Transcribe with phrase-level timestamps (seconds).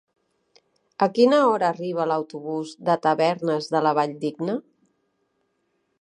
[1.05, 4.57] A quina hora arriba l'autobús de Tavernes de la Valldigna?